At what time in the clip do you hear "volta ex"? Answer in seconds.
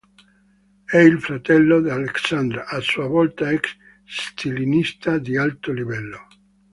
3.05-3.75